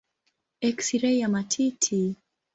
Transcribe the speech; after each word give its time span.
Eksirei 0.69 1.19
ya 1.19 1.29
matiti. 1.29 2.01